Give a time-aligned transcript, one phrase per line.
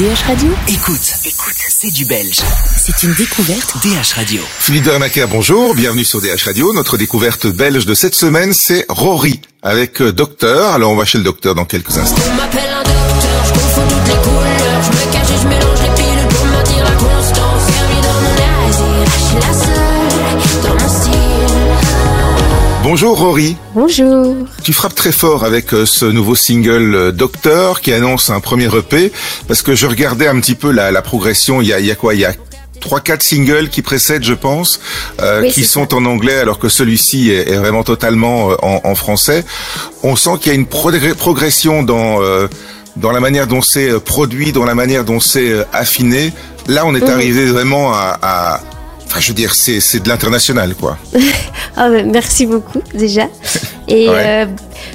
[0.00, 2.40] DH Radio Écoute, écoute, c'est du belge.
[2.74, 4.40] C'est une découverte DH Radio.
[4.58, 6.72] Philippe Dermaker, bonjour, bienvenue sur DH Radio.
[6.72, 10.72] Notre découverte belge de cette semaine, c'est Rory avec euh, Docteur.
[10.72, 12.22] Alors on va chez le docteur dans quelques instants.
[22.90, 23.56] Bonjour Rory.
[23.72, 24.34] Bonjour.
[24.64, 28.64] Tu frappes très fort avec euh, ce nouveau single euh, Docteur qui annonce un premier
[28.76, 29.12] EP
[29.46, 31.60] parce que je regardais un petit peu la, la progression.
[31.62, 32.14] Il y a, il y a quoi?
[32.14, 32.32] Il y a
[32.80, 34.80] trois quatre singles qui précèdent, je pense,
[35.22, 38.80] euh, Oui, qui sont en anglais alors que celui-ci est, est vraiment totalement euh, en,
[38.82, 39.44] en français.
[40.02, 42.48] On sent qu'il y a une progr- progression dans euh,
[42.96, 46.32] dans la manière dont c'est produit, dans la manière dont c'est affiné.
[46.66, 47.10] Là, on est Mhm.
[47.10, 48.60] arrivé vraiment à, à
[49.10, 50.96] Enfin, je veux dire, c'est c'est de l'international, quoi.
[51.76, 53.24] Bah, merci beaucoup déjà.
[53.88, 54.14] Et Ouais.
[54.24, 54.46] euh,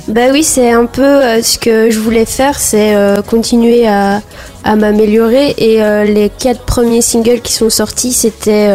[0.07, 4.21] bah oui, c'est un peu euh, ce que je voulais faire, c'est euh, continuer à,
[4.63, 5.53] à m'améliorer.
[5.57, 5.81] Et
[6.13, 8.69] les quatre premiers singles qui sont sortis, c'était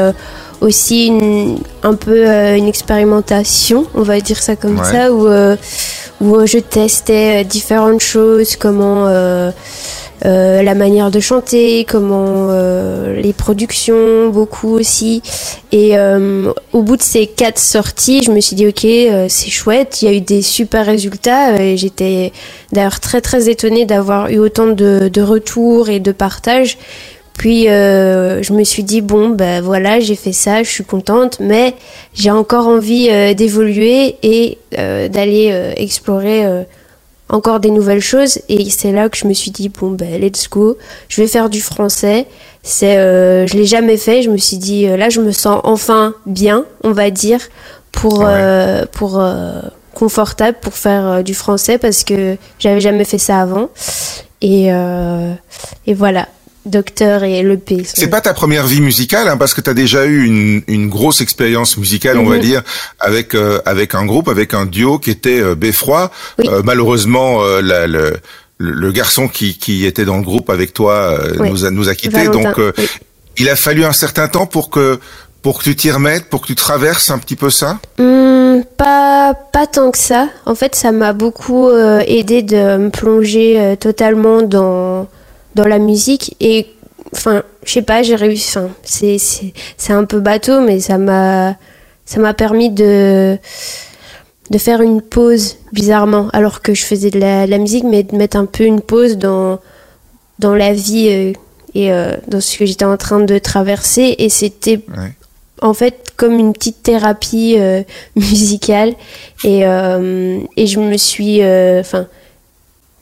[0.61, 2.27] aussi une- un peu
[2.59, 4.85] une expérimentation, on va dire ça comme Ouais.
[4.93, 5.27] ça, où,
[6.21, 9.07] où je testais différentes choses, comment
[10.25, 15.23] euh, euh, la manière de chanter, comment euh, les productions, beaucoup aussi.
[15.73, 19.51] Et euh, au bout de ces quatre sorties, je me suis dit ok, euh, c'est
[19.51, 20.03] chouette.
[20.03, 21.61] Il y a eu des super résultats.
[21.63, 22.33] Et j'étais
[22.73, 26.79] d'ailleurs très très étonnée d'avoir eu autant de, de retours et de partages.
[27.35, 31.39] Puis euh, je me suis dit bon ben voilà j'ai fait ça, je suis contente,
[31.41, 31.75] mais
[32.13, 36.65] j'ai encore envie euh, d'évoluer et euh, d'aller euh, explorer euh,
[37.31, 38.39] encore des nouvelles choses.
[38.49, 40.77] Et c'est là que je me suis dit bon ben let's go,
[41.09, 42.27] je vais faire du français.
[42.63, 44.23] C'est euh, je l'ai jamais fait.
[44.23, 47.41] Je me suis dit euh, là je me sens enfin bien, on va dire,
[47.93, 48.27] pour Ouais.
[48.29, 49.61] euh, pour euh,
[49.95, 53.69] confortable pour faire euh, du français parce que j'avais jamais fait ça avant.
[54.43, 55.33] Et euh,
[55.87, 56.29] et voilà.
[56.67, 57.83] Docteur et l'EP.
[57.85, 60.89] C'est pas ta première vie musicale, hein, parce que tu as déjà eu une, une
[60.91, 62.43] grosse expérience musicale, on va Mhm.
[62.43, 62.63] dire,
[62.99, 66.11] avec euh, avec un groupe, avec un duo qui était euh, Beffroi.
[66.39, 66.47] Oui.
[66.49, 68.13] Euh, malheureusement, euh, la- le,
[68.59, 71.49] le, garçon qui, qui était dans le groupe avec toi euh, Oui.
[71.51, 72.25] nous a nous a quittés.
[72.27, 72.87] Valentin, Donc, euh, oui.
[73.39, 75.01] il a fallu un certain temps pour que
[75.41, 77.79] pour que tu t'y remettes, pour que tu traverses un petit peu ça?
[77.99, 80.29] Hmm, pas, pas tant que ça.
[80.45, 85.09] En fait, ça m'a beaucoup euh, aidé de me plonger euh, totalement dans,
[85.55, 86.37] dans la musique.
[86.41, 86.67] Et,
[87.15, 88.59] enfin, je sais pas, j'ai réussi.
[88.59, 91.57] Enfin, c'est, c'est, un peu bateau, mais ça m'a,
[92.05, 93.39] ça m'a permis de,
[94.51, 96.29] de faire une pause, bizarrement.
[96.33, 98.81] Alors que je faisais de la, de la musique, mais de mettre un peu une
[98.81, 99.59] pause dans,
[100.39, 101.33] dans la vie euh,
[101.75, 104.17] et euh, dans ce que j'étais en train de traverser.
[104.19, 105.13] Et c'était Ouais.
[105.63, 107.83] en fait comme une petite thérapie euh,
[108.17, 108.95] musicale
[109.45, 111.43] et, et je me suis
[111.81, 112.07] enfin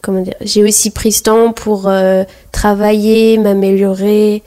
[0.09, 4.43] comment dire j'ai aussi pris ce temps pour euh, travailler m'améliorer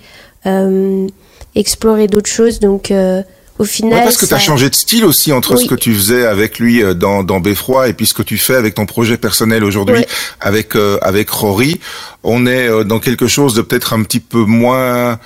[0.47, 1.05] euh,
[1.53, 3.22] explorer d'autres choses donc euh,
[3.59, 5.63] au final Ouais, parce que tu as changé de style aussi entre Oui.
[5.66, 8.55] ce que tu faisais avec lui dans, dans Beffroi et puis ce que tu fais
[8.55, 10.07] avec ton projet personnel aujourd'hui Ouais.
[10.39, 11.79] avec euh, avec Rory.
[12.23, 15.19] On est dans quelque chose de peut-être un petit peu moins,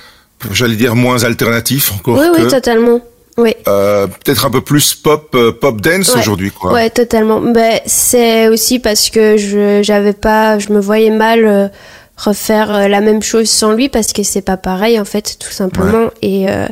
[0.52, 3.00] j'allais dire moins alternatif encore oui que oui totalement
[3.36, 6.20] oui euh, peut-être un peu plus pop euh, pop dance Ouais.
[6.20, 6.72] aujourd'hui quoi.
[6.72, 7.40] Ouais, totalement.
[7.40, 11.68] Ben, c'est aussi parce que je j'avais pas, je me voyais mal euh,
[12.16, 15.50] refaire euh, la même chose sans lui parce que c'est pas pareil en fait, tout
[15.50, 16.08] simplement.
[16.22, 16.66] Et euh,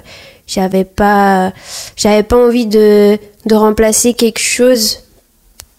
[0.47, 1.52] j'avais pas,
[1.97, 5.00] j'avais pas envie de de remplacer quelque chose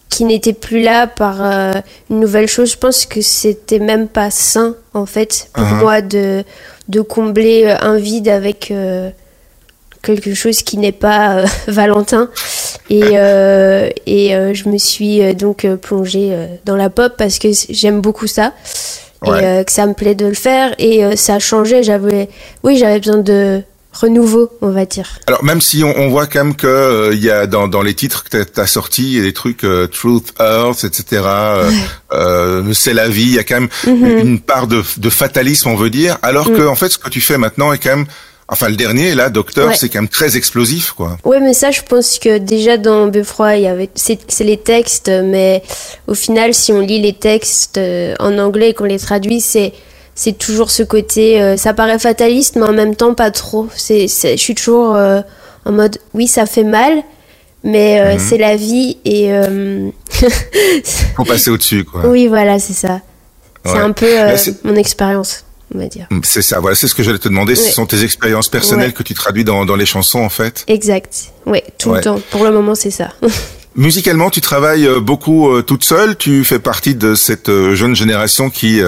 [0.08, 1.72] qui n'était plus là par euh,
[2.10, 2.70] une nouvelle chose.
[2.72, 5.78] Je pense que c'était même pas sain en fait pour Mhm.
[5.80, 6.44] moi de
[6.88, 9.10] de combler un vide avec euh,
[10.06, 12.30] quelque chose qui n'est pas euh, Valentin.
[12.88, 17.12] Et, euh, et euh, je me suis euh, donc euh, plongée euh, dans la pop
[17.18, 18.52] parce que j'aime beaucoup ça.
[19.26, 19.40] Ouais.
[19.40, 20.74] Et euh, que ça me plaît de le faire.
[20.78, 21.82] Et euh, ça a changé.
[21.82, 22.28] J'avais,
[22.62, 23.62] oui, j'avais besoin de
[23.92, 25.08] renouveau, on va dire.
[25.26, 27.80] Alors même si on, on voit quand même que euh, il y a dans, dans
[27.80, 31.22] les titres que tu as sortis, il y a des trucs euh, Truth Earth, etc.
[31.24, 31.70] euh,
[32.12, 33.22] euh, c'est la vie.
[33.22, 34.18] Il y a quand même Mhm.
[34.18, 36.18] une part de, de fatalisme, on veut dire.
[36.22, 38.06] Alors que en fait, ce que tu fais maintenant est quand même,
[38.48, 39.74] enfin le dernier là, Docteur, Ouais.
[39.76, 41.18] c'est quand même très explosif, quoi.
[41.24, 45.08] Ouais, mais ça, je pense que déjà dans Beffroi, il y avait, c'est, les textes,
[45.08, 45.62] mais
[46.06, 49.72] au final, si on lit les textes euh, en anglais et qu'on les traduit, c'est,
[50.14, 53.68] c'est toujours ce côté, euh, ça paraît fataliste, mais en même temps pas trop.
[53.76, 55.20] C'est, je suis toujours euh,
[55.64, 57.02] en mode, oui, ça fait mal,
[57.64, 59.90] mais euh, c'est la vie et euh,
[61.16, 62.06] Faut passer au-dessus, quoi.
[62.08, 63.00] oui, voilà, c'est ça.
[63.64, 65.44] C'est un peu euh, mon expérience,
[65.76, 66.06] on va dire.
[66.24, 67.54] C'est ça, voilà, c'est ce que j'allais te demander.
[67.54, 68.92] Ce sont tes expériences personnelles Ouais.
[68.92, 70.64] que tu traduis dans, dans les chansons, en fait.
[70.66, 71.26] Exact.
[71.44, 71.98] Ouais, tout Ouais.
[71.98, 72.20] le temps.
[72.30, 73.10] Pour le moment, c'est ça.
[73.78, 76.16] Musicalement, tu travailles euh, beaucoup euh, toute seule.
[76.16, 78.80] Tu fais partie de cette euh, jeune génération qui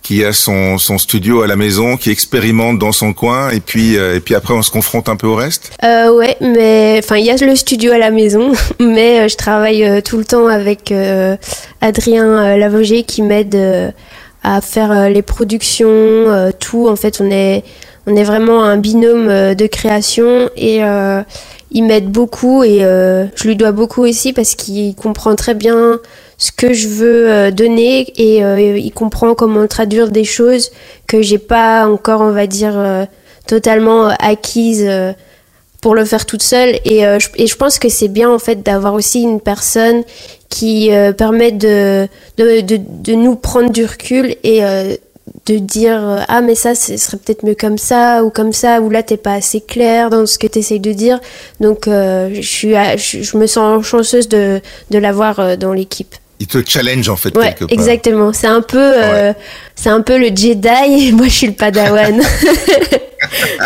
[0.00, 3.94] qui a son, son studio à la maison, qui expérimente dans son coin, et puis
[3.94, 5.70] et puis après on se confronte un peu au reste?
[5.84, 10.02] Euh, ouais, mais enfin il y a le studio à la maison, mais je travaille
[10.02, 10.92] tout le temps avec
[11.82, 13.94] Adrien Lavogé qui m'aide
[14.42, 16.88] à faire les productions, tout.
[16.88, 17.64] En fait, on est
[18.06, 20.82] on est vraiment un binôme de création et
[21.72, 26.00] il m'aide beaucoup et euh, je lui dois beaucoup aussi parce qu'il comprend très bien
[26.38, 30.70] ce que je veux euh, donner et euh, il comprend comment traduire des choses
[31.06, 33.06] que j'ai pas encore, on va dire,
[33.46, 34.88] totalement acquises
[35.80, 36.76] pour le faire toute seule.
[36.84, 40.04] Et, je, et je pense que c'est bien en fait d'avoir aussi une personne
[40.52, 42.06] qui permet de
[42.36, 44.62] de, de, de, nous prendre du recul et
[45.46, 48.80] de dire euh, ah mais ça ce serait peut-être mieux comme ça ou comme ça
[48.80, 51.20] ou là t'es pas assez clair dans ce que tu essayes de dire.
[51.60, 54.60] Donc euh, je suis je, me sens chanceuse de,
[54.90, 56.14] de l'avoir euh, dans l'équipe.
[56.38, 58.32] Il te challenge en fait ouais, exactement.
[58.32, 58.92] C'est un peu
[59.76, 62.20] c'est un peu le Jedi et moi je suis le Padawan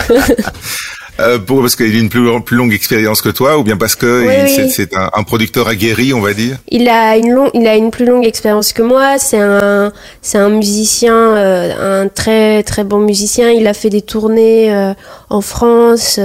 [1.18, 3.96] Euh, pour, parce qu'il a une plus, plus longue expérience que toi, ou bien parce
[3.96, 4.26] que
[4.68, 6.58] c'est un, un, producteur aguerri, on va dire?
[6.68, 9.18] Il a une, long, il a une plus longue expérience que moi.
[9.18, 13.50] C'est un, c'est un musicien, euh, un très très bon musicien.
[13.50, 14.92] Il a fait des tournées euh,
[15.30, 16.20] en France.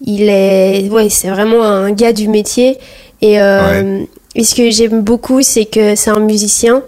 [0.00, 2.78] Il est, ouais, c'est vraiment un gars du métier.
[3.20, 6.82] Et, et ce que j'aime beaucoup, c'est que c'est un musicien.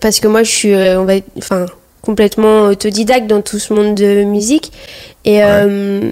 [0.00, 1.66] Parce que moi, je suis, on va, enfin,
[2.02, 4.72] complètement autodidacte dans tout ce monde de musique.
[5.24, 6.10] Et, euh,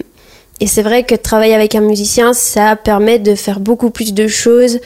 [0.61, 4.29] et c'est vrai que travailler avec un musicien, ça permet de faire beaucoup plus de
[4.29, 4.81] choses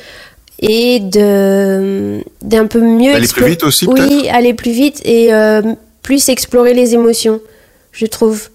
[0.60, 5.60] et de d'un peu mieux aller plus vite aussi oui aller plus vite et euh,
[6.02, 7.40] plus explorer les émotions
[7.90, 8.48] je trouve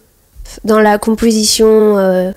[0.63, 2.31] dans la composition euh,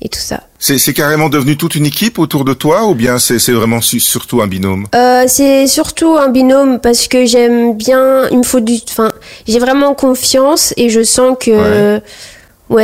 [0.00, 0.40] et tout ça.
[0.58, 4.46] C'est carrément devenu toute une équipe autour de toi ou bien c'est vraiment surtout un
[4.46, 4.86] binôme?
[4.94, 8.78] Euh, C'est surtout un binôme parce que j'aime bien, il me faut du...
[8.88, 9.12] Enfin,
[9.46, 11.94] j'ai vraiment confiance et je sens que...
[11.96, 12.02] Ouais,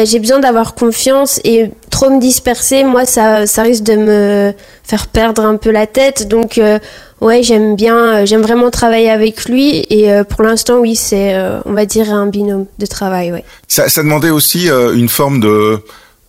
[0.05, 4.53] j'ai besoin d'avoir confiance et trop me disperser, moi, ça, ça risque de me
[4.85, 6.29] faire perdre un peu la tête.
[6.29, 6.79] Donc, euh,
[7.21, 9.87] ouais, j'aime bien, j'aime vraiment travailler avec lui.
[9.91, 13.45] Et euh, pour l'instant, oui, c'est, euh, on va dire, un binôme de travail, ouais.
[13.67, 15.83] Ça, ça demandait aussi une forme de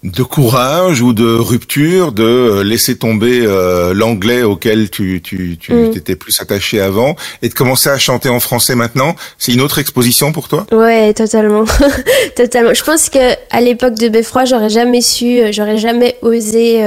[0.03, 5.73] de courage ou de rupture, de euh, laisser tomber euh, l'anglais auquel tu tu tu
[5.73, 5.91] mm.
[5.91, 9.15] t'étais plus attaché avant et de commencer à chanter en français maintenant.
[9.37, 10.65] C'est une autre exposition pour toi?
[10.71, 11.65] Ouais, totalement,
[12.37, 12.73] totalement.
[12.73, 16.79] Je pense que à l'époque de Beffroi, j'aurais jamais su, euh, j'aurais jamais osé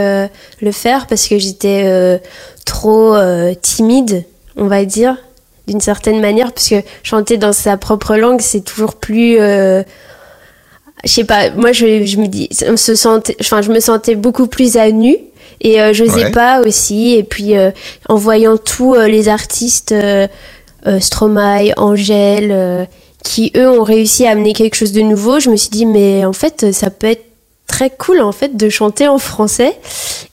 [0.61, 2.21] le faire parce que j'étais
[2.65, 3.17] trop
[3.61, 4.25] timide,
[4.57, 5.17] on va dire,
[5.67, 9.39] d'une certaine manière, parce que chanter dans sa propre langue, c'est toujours plus
[11.05, 14.15] je sais pas, moi je, je me dis, on se sentait, enfin je me sentais
[14.15, 15.17] beaucoup plus à nu
[15.63, 17.15] et euh, j'osais pas aussi.
[17.15, 17.71] Et puis euh,
[18.09, 20.27] en voyant tous euh, les artistes, euh,
[21.01, 22.89] Stromae, Angèle,
[23.23, 26.25] qui eux ont réussi à amener quelque chose de nouveau, je me suis dit mais
[26.25, 27.25] en fait ça peut être
[27.69, 29.79] très cool en fait de chanter en français.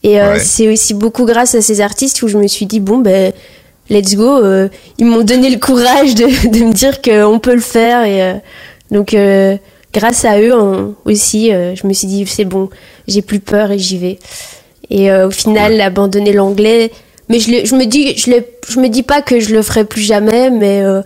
[0.01, 3.31] Et c'est aussi beaucoup grâce à ces artistes où je me suis dit bon ben
[3.91, 4.41] let's go.
[4.97, 8.41] ils m'ont donné le courage de, de me dire qu'on peut le faire et
[8.89, 9.15] donc
[9.93, 10.53] grâce à eux
[11.05, 12.69] aussi, euh, je me suis dit c'est bon,
[13.07, 14.19] j'ai plus peur et j'y vais.
[14.89, 16.91] Et euh, au final, abandonner l'anglais,
[17.29, 19.85] mais je, je, me dis, je, le, je me dis pas que je le ferai
[19.85, 21.01] plus jamais, mais euh,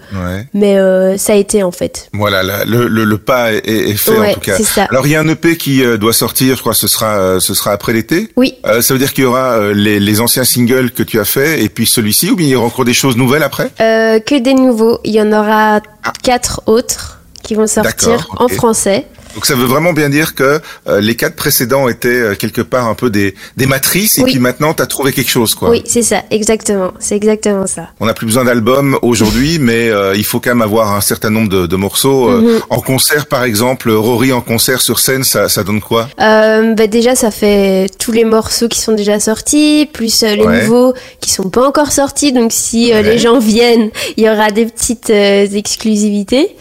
[0.54, 0.78] mais
[1.18, 2.08] ça a été en fait.
[2.14, 4.58] Voilà, le, le, le pas est, fait en tout cas.
[4.58, 4.86] Ça.
[4.86, 7.72] Alors il y a un EP qui doit sortir, je crois, ce sera ce sera
[7.74, 8.30] après l'été.
[8.38, 8.56] Oui.
[8.64, 11.68] ça veut dire qu'il y aura les, les, anciens singles que tu as fait et
[11.68, 13.70] puis celui-ci, ou bien il y aura encore des choses nouvelles après?
[13.78, 15.00] Que des nouveaux.
[15.04, 16.14] Il y en aura ah.
[16.24, 19.06] quatre autres qui vont sortir en français.
[19.34, 22.88] Donc ça veut vraiment bien dire que euh, les quatre précédents étaient euh, quelque part
[22.88, 25.72] un peu des, des matrices et puis maintenant tu as trouvé quelque chose quoi.
[25.72, 26.92] Oui, c'est ça, exactement.
[27.00, 27.90] C'est exactement ça.
[28.00, 31.32] On n'a plus besoin d'albums aujourd'hui, mais euh, il faut quand même avoir un certain
[31.32, 32.30] nombre de, de morceaux.
[32.30, 32.60] Mhm.
[32.70, 36.10] En concert par exemple, Rory en concert sur scène, ça, ça donne quoi?
[36.18, 41.32] Bah Déjà ça fait tous les morceaux qui sont déjà sortis, plus les nouveaux qui
[41.32, 42.34] sont pas encore sortis.
[42.34, 46.56] Donc si les gens viennent, il y aura des petites exclusivités.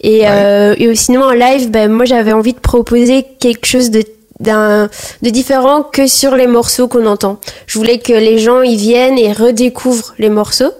[0.00, 4.04] Et, euh, et sinon en live, ben, moi j'avais envie de proposer quelque chose de
[4.40, 4.88] d'un
[5.22, 7.38] de différent que sur les morceaux qu'on entend.
[7.66, 10.72] Je voulais que les gens y viennent et redécouvrent les morceaux.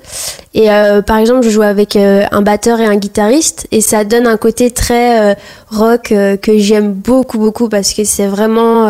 [0.54, 4.04] Et euh, par exemple, je joue avec euh, un batteur et un guitariste et ça
[4.04, 5.34] donne un côté très euh,
[5.70, 8.88] rock euh, que j'aime beaucoup beaucoup parce que c'est vraiment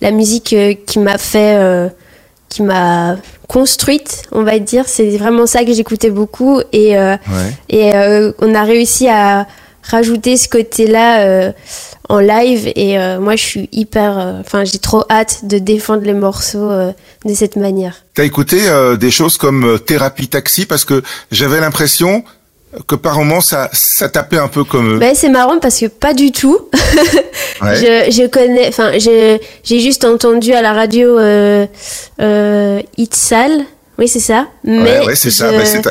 [0.00, 0.54] la musique
[0.86, 1.90] qui m'a fait
[2.48, 3.16] qui m'a
[3.48, 4.84] construite, on va dire.
[4.86, 6.92] C'est vraiment ça que j'écoutais beaucoup et,
[7.68, 7.92] et
[8.40, 9.46] on a réussi à
[9.82, 11.52] rajouter ce côté-là euh,
[12.08, 12.72] en live.
[12.74, 14.18] Et euh, moi, je suis hyper.
[14.18, 16.90] euh, Enfin, j'ai trop hâte de défendre les morceaux euh,
[17.24, 17.94] de cette manière.
[18.14, 20.66] T'as écouté euh, des choses comme euh, Thérapie Taxi?
[20.66, 22.24] Parce que j'avais l'impression
[22.86, 24.98] que par moments ça, ça tapait un peu comme eux.
[24.98, 26.58] Ben, c'est marrant parce que pas du tout.
[27.62, 27.74] Ouais.
[27.76, 28.68] je, je connais.
[28.68, 29.40] Enfin, j'ai
[29.80, 31.66] juste entendu à la radio euh,
[32.20, 33.50] euh, Itzal.
[33.98, 34.46] Oui, c'est ça.
[34.62, 35.50] Mais ouais, ouais, c'est ça.
[35.58, 35.82] je- c'est-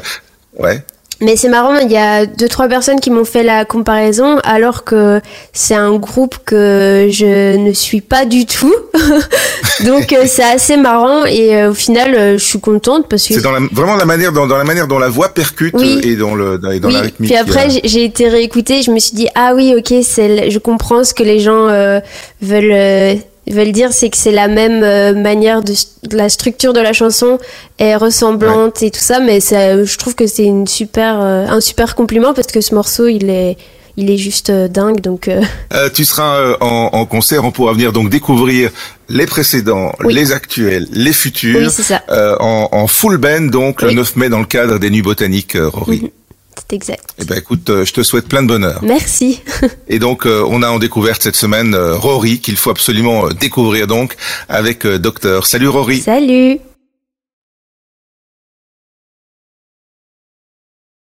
[0.62, 0.84] ouais.
[1.22, 4.84] Mais c'est marrant, il y a deux trois personnes qui m'ont fait la comparaison alors
[4.84, 5.22] que
[5.54, 8.74] c'est un groupe que je ne suis pas du tout.
[9.86, 13.34] Donc euh, c'est assez marrant et euh, au final euh, je suis contente parce que
[13.34, 16.00] C'est dans la, vraiment la manière, dans, dans la manière dont la voix percute Oui.
[16.04, 16.94] et dans le, dans, et dans oui.
[16.96, 17.30] la rythmique.
[17.32, 21.04] Puis après j'ai- été réécoutée, je me suis dit ah oui ok c'est je comprends
[21.04, 22.00] ce que les gens euh,
[22.42, 23.20] veulent
[23.54, 25.74] veulent dire c'est que c'est la même euh, manière de,
[26.10, 27.38] de la structure de la chanson
[27.78, 31.62] est ressemblante et tout ça mais ça, je trouve que c'est une super euh, un
[31.62, 33.58] super compliment parce que ce morceau il est
[33.98, 35.42] il est juste euh, dingue donc euh,
[35.74, 38.72] Euh, tu seras euh, en, en concert, on pourra venir donc découvrir
[39.08, 40.14] les précédents, Oui.
[40.14, 42.02] les actuels, les futurs, Oui, ça.
[42.10, 43.96] euh, en, en full band donc le Oui.
[43.96, 46.02] 9 mai dans le cadre des Nuits Botaniques, Rory.
[46.02, 46.10] Mhm.
[46.60, 47.14] C'est exact.
[47.20, 48.80] Eh ben écoute, euh, je te souhaite plein de bonheur.
[48.84, 49.42] Merci.
[49.88, 53.88] Et donc euh, on a en découverte cette semaine euh, Rory qu'il faut absolument découvrir
[53.88, 54.16] donc
[54.50, 55.46] avec Docteur.
[55.46, 56.02] Salut Rory.
[56.02, 56.60] Salut.